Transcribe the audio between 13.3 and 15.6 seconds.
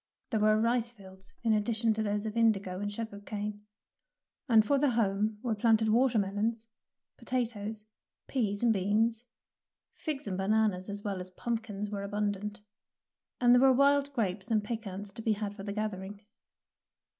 and there were wild grapes and pecans to be had